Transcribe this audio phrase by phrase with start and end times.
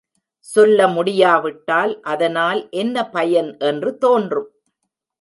[0.39, 4.49] சொல்ல முடியாவிட்டால் அதனால் என்ன பயன் என்று தோன்றும்.